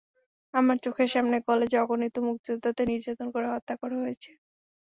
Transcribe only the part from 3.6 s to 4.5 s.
করা হয়েছে।